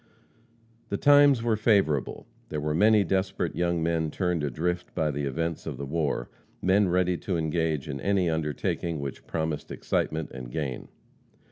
The 0.89 0.97
times 0.97 1.43
were 1.43 1.55
favorable. 1.55 2.25
There 2.49 2.59
were 2.59 2.73
many 2.73 3.03
desperate 3.03 3.55
young 3.55 3.83
men 3.83 4.09
turned 4.09 4.43
adrift 4.43 4.95
by 4.95 5.11
the 5.11 5.25
events 5.25 5.67
of 5.67 5.77
the 5.77 5.85
war; 5.85 6.27
men 6.59 6.89
ready 6.89 7.17
to 7.17 7.37
engage 7.37 7.87
in 7.87 8.01
any 8.01 8.27
undertaking 8.27 8.99
which 8.99 9.27
promised 9.27 9.69
excitement 9.71 10.31
and 10.31 10.49
gain. 10.49 10.87